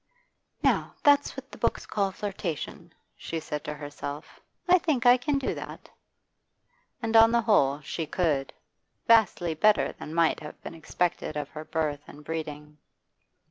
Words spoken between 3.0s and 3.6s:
she